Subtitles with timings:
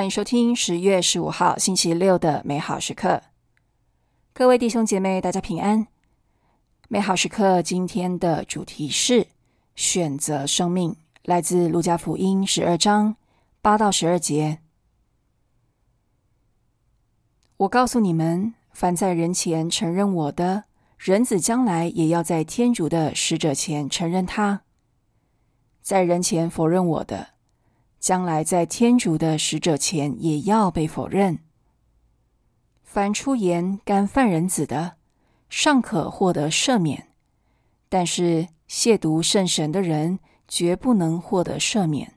[0.00, 3.22] 欢迎收听十月十五号星期六的美好时刻。
[4.32, 5.88] 各位弟兄姐妹，大家平安。
[6.88, 9.26] 美好时刻今天的主题是
[9.76, 13.16] 选择生命，来自路加福音十二章
[13.60, 14.60] 八到十二节。
[17.58, 20.64] 我告诉你们，凡在人前承认我的，
[20.96, 24.60] 人子将来也要在天主的使者前承认他；
[25.82, 27.34] 在人前否认我的，
[28.00, 31.38] 将来在天主的使者前也要被否认。
[32.82, 34.96] 凡出言干犯人子的，
[35.48, 37.04] 尚可获得赦免；
[37.88, 40.18] 但是亵渎圣神的人，
[40.48, 42.14] 绝不能获得赦免。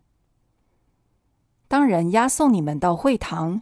[1.68, 3.62] 当人押送你们到会堂，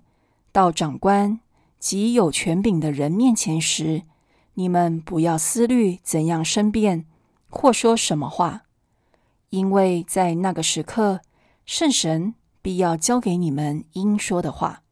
[0.52, 1.40] 到长官
[1.80, 4.04] 及有权柄的人面前时，
[4.54, 7.06] 你们不要思虑怎样申辩，
[7.50, 8.64] 或说什么话，
[9.50, 11.22] 因为在那个时刻，
[11.74, 14.84] 圣神必要交给你们应说的话。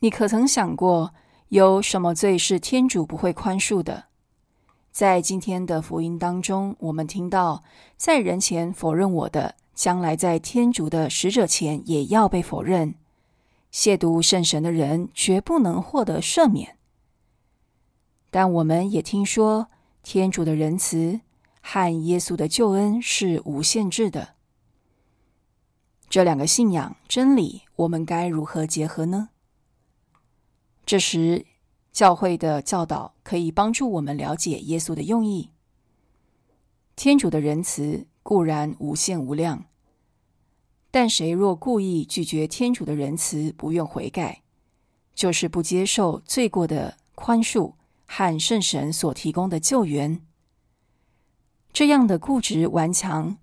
[0.00, 1.14] 你可曾想过，
[1.48, 4.08] 有什么罪是天主不会宽恕的？
[4.92, 7.64] 在今天的福音当中，我们听到，
[7.96, 12.92] 在人前否认我的，将来在天主的使者前也要被否认；
[13.72, 16.76] 亵渎圣神的人，绝不能获得赦免。
[18.30, 19.68] 但我们也听说，
[20.08, 21.20] 天主的仁慈
[21.60, 24.36] 和耶稣的救恩是无限制的。
[26.08, 29.30] 这两个信仰真理，我们该如何结合呢？
[30.86, 31.44] 这时，
[31.90, 35.50] 教会的教导可以帮助我们了解耶稣的用意。
[36.94, 39.64] 天主的仁慈固然无限无量，
[40.92, 44.42] 但谁若故意拒绝天主的仁慈，不愿悔改，
[45.16, 47.72] 就是不接受罪过的宽恕。
[48.06, 50.20] 和圣神所提供的救援，
[51.72, 53.36] 这样的固执顽强，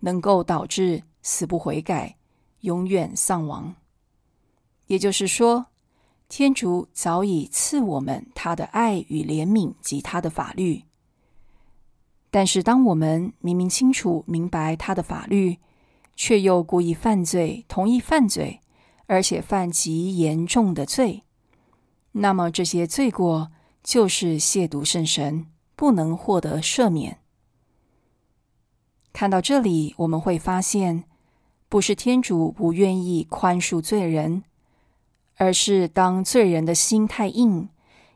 [0.00, 2.16] 能够导致死不悔改，
[2.60, 3.74] 永远丧亡。
[4.86, 5.66] 也就是说，
[6.28, 10.84] 天主早已赐我们他的爱与怜悯及他的法律，
[12.30, 15.58] 但是当我们明明清楚明白他的法律，
[16.14, 18.60] 却又故意犯罪，同意犯罪，
[19.06, 21.24] 而且犯极严重的罪，
[22.12, 23.50] 那么这些罪过，
[23.82, 27.18] 就是亵渎圣神，不能获得赦免。
[29.12, 31.04] 看到这里，我们会发现，
[31.68, 34.44] 不是天主不愿意宽恕罪人，
[35.36, 37.70] 而是当罪人的心太硬，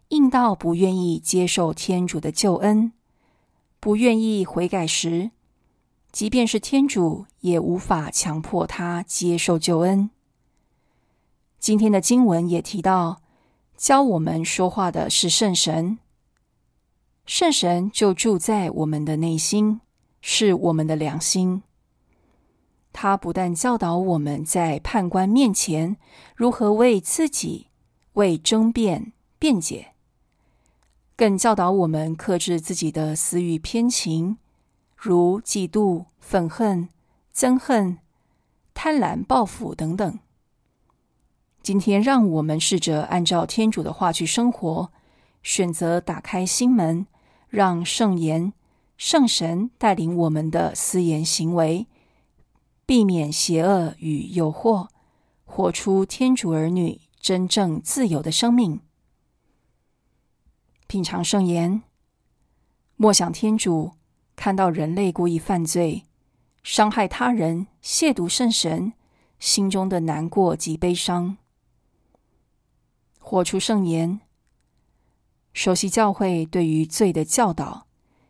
[0.08, 2.92] 硬到不愿意接受天主的救恩，
[3.80, 5.30] 不愿意悔改时，
[6.12, 10.10] 即便是天主，也无法强迫他接受救恩。
[11.58, 13.23] 今天的经文也提到。
[13.76, 15.98] 教我们说话的是圣神，
[17.26, 19.80] 圣神就住在我们的内心，
[20.20, 21.62] 是我们的良心。
[22.92, 25.96] 他不但教导我们在判官面前
[26.36, 27.66] 如何为自己
[28.12, 29.94] 为争辩辩解，
[31.16, 34.38] 更教导我们克制自己的私欲偏情，
[34.96, 36.88] 如嫉妒、愤恨、
[37.34, 37.98] 憎恨、
[38.72, 40.20] 贪婪、报复等等。
[41.64, 44.92] 今天，让我们试着按照天主的话去生活，
[45.42, 47.06] 选择打开心门，
[47.48, 48.52] 让圣言、
[48.98, 51.86] 圣神带领我们的私言行为，
[52.84, 54.88] 避免邪恶与诱惑，
[55.46, 58.80] 活出天主儿女真正自由的生命。
[60.86, 61.82] 品尝圣言，
[62.96, 63.92] 默想天主
[64.36, 66.02] 看到人类故意犯罪、
[66.62, 68.92] 伤害他人、亵渎圣神，
[69.38, 71.38] 心中的难过及悲伤。
[73.26, 74.20] 活出圣言，
[75.54, 77.86] 熟悉教会对于罪的教导，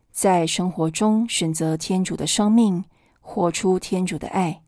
[0.09, 2.85] 在生活中选择天主的生命，
[3.19, 4.63] 活出天主的爱。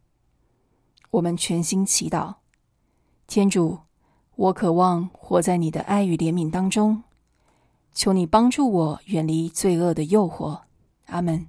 [1.11, 2.35] 我们全心祈祷，
[3.25, 3.79] 天主，
[4.35, 7.03] 我渴望活在你的爱与怜悯当中，
[7.93, 10.63] 求你帮助我远离罪恶的诱惑。
[11.05, 11.47] 阿门。